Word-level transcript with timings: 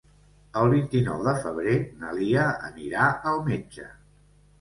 El 0.59 0.69
vint-i-nou 0.75 1.19
de 1.27 1.33
febrer 1.43 1.75
na 2.05 2.13
Lia 2.19 2.45
anirà 2.69 3.05
al 3.33 3.43
metge. 3.51 3.87